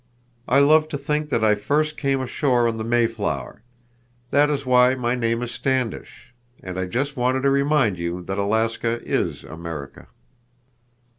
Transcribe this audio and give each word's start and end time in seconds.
I 0.47 0.57
love 0.61 0.87
to 0.87 0.97
think 0.97 1.29
that 1.29 1.43
I 1.43 1.53
first 1.53 1.95
came 1.95 2.21
ashore 2.21 2.67
in 2.67 2.77
the 2.77 2.83
Mayflower. 2.83 3.61
That 4.31 4.49
is 4.49 4.65
why 4.65 4.95
my 4.95 5.13
name 5.13 5.43
is 5.43 5.51
Standish. 5.51 6.33
And 6.63 6.79
I 6.79 6.85
just 6.87 7.15
wanted 7.15 7.41
to 7.43 7.51
remind 7.51 7.99
you 7.99 8.23
that 8.23 8.39
Alaska 8.39 8.99
is 9.05 9.43
America." 9.43 10.07